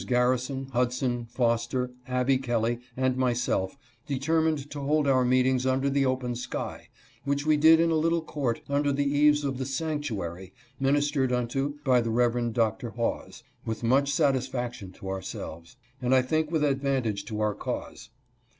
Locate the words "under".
5.63-5.91, 8.67-8.91